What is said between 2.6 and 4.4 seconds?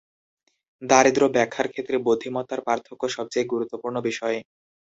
পার্থক্য সবচেয়ে গুরুত্বপূর্ণ বিষয়।